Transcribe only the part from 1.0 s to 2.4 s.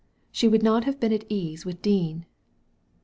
at ease with Dean."